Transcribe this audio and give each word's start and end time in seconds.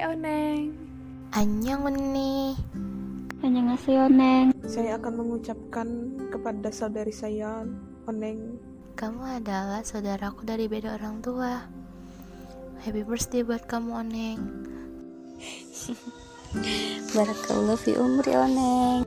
Hai 0.00 0.16
Oneng. 0.16 0.72
Annyeong 1.36 1.92
nih. 1.92 2.56
Annyeonghaseyo 3.44 4.08
Neng. 4.08 4.48
Saya 4.64 4.96
akan 4.96 5.12
mengucapkan 5.12 6.16
kepada 6.32 6.72
saudari 6.72 7.12
saya 7.12 7.68
Oneng. 8.08 8.56
Kamu 8.96 9.20
adalah 9.20 9.84
saudaraku 9.84 10.48
dari 10.48 10.72
beda 10.72 10.96
orang 10.96 11.20
tua. 11.20 11.68
Happy 12.80 13.04
birthday 13.04 13.44
buat 13.44 13.68
kamu 13.68 13.92
Oneng. 13.92 14.40
Barakallah 17.12 17.76
fi 17.76 17.92
umri 18.00 18.32
Oneng. 18.40 19.04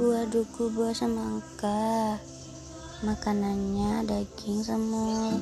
Buah 0.00 0.24
duku, 0.32 0.72
buah 0.72 0.96
semangka. 0.96 2.16
Makanannya 3.04 4.08
daging 4.08 4.64
semur. 4.64 5.36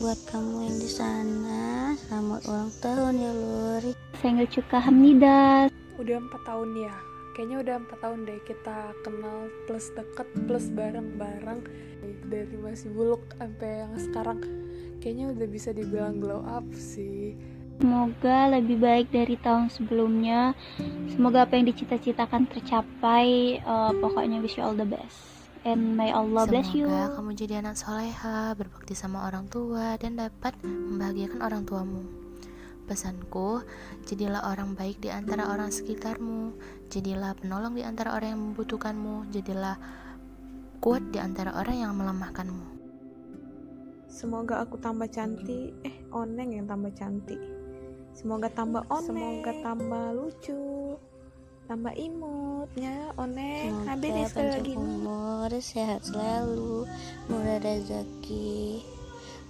Buat 0.00 0.16
kamu 0.32 0.56
yang 0.64 0.78
di 0.80 0.88
sana, 0.88 1.92
selamat 2.08 2.48
ulang 2.48 2.72
tahun 2.80 3.14
ya 3.20 3.32
Luri. 3.36 3.92
Saya 4.16 4.48
cuka 4.48 4.78
Hamidah. 4.80 5.68
Udah 6.00 6.16
empat 6.16 6.40
tahun 6.48 6.70
ya. 6.80 6.94
Kayaknya 7.36 7.56
udah 7.60 7.74
empat 7.84 7.98
tahun 8.00 8.18
deh 8.24 8.40
kita 8.48 8.76
kenal 9.04 9.52
plus 9.68 9.92
deket 9.92 10.28
plus 10.48 10.72
bareng-bareng 10.72 11.60
dari 12.32 12.56
masih 12.56 12.88
buluk 12.96 13.20
sampai 13.36 13.84
yang 13.84 13.94
sekarang 14.00 14.38
kayaknya 15.04 15.32
udah 15.36 15.48
bisa 15.50 15.76
dibilang 15.76 16.16
glow 16.22 16.40
up 16.48 16.64
sih. 16.72 17.36
Semoga 17.82 18.48
lebih 18.54 18.78
baik 18.78 19.10
dari 19.10 19.34
tahun 19.42 19.68
sebelumnya. 19.68 20.54
Semoga 21.12 21.44
apa 21.44 21.58
yang 21.58 21.68
dicita-citakan 21.68 22.48
tercapai. 22.48 23.58
Uh, 23.66 23.92
pokoknya 23.98 24.38
wish 24.38 24.56
you 24.56 24.64
all 24.64 24.76
the 24.76 24.86
best. 24.86 25.41
And 25.62 25.94
may 25.94 26.10
Allah 26.10 26.42
Semoga 26.42 26.58
bless 26.58 26.70
you. 26.74 26.90
kamu 26.90 27.30
jadi 27.38 27.62
anak 27.62 27.78
soleha, 27.78 28.50
berbakti 28.58 28.98
sama 28.98 29.30
orang 29.30 29.46
tua, 29.46 29.94
dan 29.94 30.18
dapat 30.18 30.58
membahagiakan 30.66 31.38
orang 31.38 31.62
tuamu. 31.62 32.02
Pesanku, 32.90 33.62
jadilah 34.02 34.42
orang 34.42 34.74
baik 34.74 34.98
di 34.98 35.14
antara 35.14 35.46
orang 35.46 35.70
sekitarmu, 35.70 36.58
jadilah 36.90 37.38
penolong 37.38 37.78
di 37.78 37.86
antara 37.86 38.18
orang 38.18 38.34
yang 38.34 38.42
membutuhkanmu, 38.50 39.30
jadilah 39.30 39.78
kuat 40.82 41.14
di 41.14 41.22
antara 41.22 41.54
orang 41.54 41.78
yang 41.78 41.94
melemahkanmu. 41.94 42.66
Semoga 44.10 44.66
aku 44.66 44.82
tambah 44.82 45.06
cantik. 45.14 45.72
Eh, 45.86 45.94
Oneng 46.10 46.58
yang 46.58 46.66
tambah 46.66 46.90
cantik. 46.92 47.38
Semoga 48.12 48.50
tambah 48.52 48.82
oneng. 48.90 49.08
Semoga 49.08 49.52
tambah 49.64 50.04
lucu. 50.12 50.98
Tambah 51.64 51.94
imutnya 51.96 53.14
Oneng. 53.16 53.72
Semoga 53.72 53.88
Habis 53.88 54.10
nih 54.12 54.26
sekali 54.28 54.74
umur, 55.42 55.58
sehat 55.58 56.06
selalu, 56.06 56.86
murah 57.26 57.58
rezeki, 57.58 58.78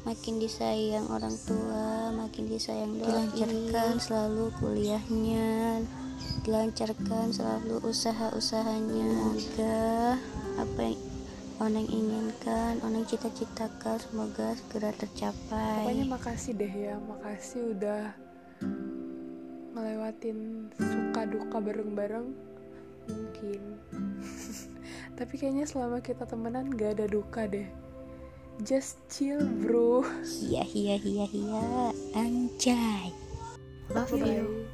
makin 0.08 0.40
disayang 0.40 1.04
orang 1.12 1.36
tua, 1.44 2.08
makin 2.16 2.48
disayang 2.48 2.96
dilancarkan 2.96 4.00
selalu 4.00 4.48
kuliahnya, 4.56 5.84
dilancarkan 6.48 7.36
selalu 7.36 7.84
usaha-usahanya. 7.84 9.36
Semoga 9.36 10.16
apa 10.64 10.80
yang 10.80 11.00
Oneng 11.60 11.84
inginkan, 11.92 12.80
Oneng 12.80 13.04
cita-citakan, 13.04 14.00
semoga 14.00 14.56
segera 14.56 14.96
tercapai. 14.96 15.92
Pokoknya 15.92 16.08
makasih 16.08 16.52
deh 16.56 16.72
ya, 16.72 16.96
makasih 17.04 17.76
udah 17.76 18.16
ngelewatin 19.76 20.72
suka 20.72 21.28
duka 21.28 21.60
bareng-bareng 21.60 22.32
mungkin. 23.12 23.60
Tapi 25.22 25.38
kayaknya 25.38 25.70
selama 25.70 26.02
kita 26.02 26.26
temenan 26.26 26.74
gak 26.74 26.98
ada 26.98 27.06
duka 27.06 27.46
deh. 27.46 27.70
Just 28.66 28.98
chill 29.06 29.38
bro. 29.62 30.02
Hiya 30.26 30.66
hiya 30.66 30.98
hiya 30.98 31.26
hiya, 31.30 31.94
anjay. 32.18 33.14
Love 33.94 34.18
you. 34.18 34.66
Bye. 34.66 34.71